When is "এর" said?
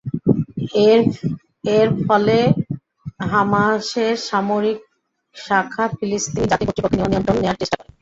1.75-1.87